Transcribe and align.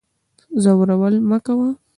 ځورول 0.63 1.15
مکوه 1.29 1.69